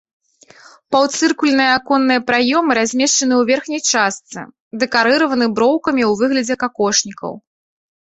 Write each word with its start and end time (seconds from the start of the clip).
Паўцыркульныя 0.95 1.75
аконныя 1.79 2.23
праёмы 2.31 2.71
размешчаны 2.79 3.33
ў 3.37 3.43
верхняй 3.51 3.81
частцы, 3.91 4.39
дэкарыраваны 4.87 5.45
броўкамі 5.57 6.03
ў 6.11 6.21
выглядзе 6.27 6.55
какошнікаў. 6.67 7.33